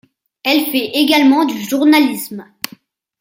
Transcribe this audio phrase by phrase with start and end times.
[0.43, 2.43] Elle fait également du journalisme.